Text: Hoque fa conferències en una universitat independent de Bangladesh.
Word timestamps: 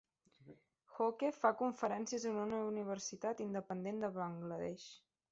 Hoque 0.93 1.27
fa 1.41 1.49
conferències 1.59 2.25
en 2.29 2.39
una 2.43 2.61
universitat 2.69 3.43
independent 3.45 4.01
de 4.05 4.09
Bangladesh. 4.17 4.87